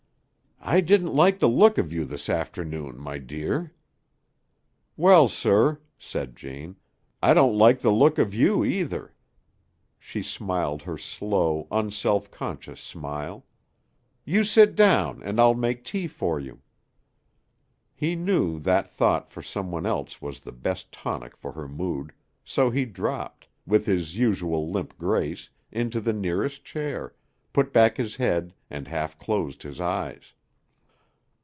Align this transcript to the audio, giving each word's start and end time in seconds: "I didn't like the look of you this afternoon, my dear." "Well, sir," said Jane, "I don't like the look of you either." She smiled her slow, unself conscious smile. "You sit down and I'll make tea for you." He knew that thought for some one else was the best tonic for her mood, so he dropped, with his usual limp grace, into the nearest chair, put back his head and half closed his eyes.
"I 0.63 0.79
didn't 0.79 1.15
like 1.15 1.39
the 1.39 1.49
look 1.49 1.79
of 1.79 1.91
you 1.91 2.05
this 2.05 2.29
afternoon, 2.29 2.99
my 2.99 3.17
dear." 3.17 3.73
"Well, 4.95 5.27
sir," 5.27 5.81
said 5.97 6.35
Jane, 6.35 6.75
"I 7.21 7.33
don't 7.33 7.57
like 7.57 7.79
the 7.81 7.91
look 7.91 8.19
of 8.19 8.35
you 8.35 8.63
either." 8.63 9.11
She 9.97 10.21
smiled 10.21 10.83
her 10.83 10.99
slow, 10.99 11.67
unself 11.71 12.29
conscious 12.29 12.79
smile. 12.79 13.43
"You 14.23 14.43
sit 14.43 14.75
down 14.75 15.23
and 15.23 15.39
I'll 15.39 15.55
make 15.55 15.83
tea 15.83 16.05
for 16.07 16.39
you." 16.39 16.61
He 17.95 18.15
knew 18.15 18.59
that 18.59 18.87
thought 18.87 19.31
for 19.31 19.41
some 19.41 19.71
one 19.71 19.87
else 19.87 20.21
was 20.21 20.41
the 20.41 20.51
best 20.51 20.91
tonic 20.91 21.35
for 21.35 21.53
her 21.53 21.67
mood, 21.67 22.13
so 22.45 22.69
he 22.69 22.85
dropped, 22.85 23.47
with 23.65 23.87
his 23.87 24.19
usual 24.19 24.69
limp 24.71 24.95
grace, 24.99 25.49
into 25.71 25.99
the 25.99 26.13
nearest 26.13 26.63
chair, 26.63 27.15
put 27.51 27.73
back 27.73 27.97
his 27.97 28.17
head 28.17 28.53
and 28.69 28.87
half 28.87 29.17
closed 29.17 29.63
his 29.63 29.81
eyes. 29.81 30.33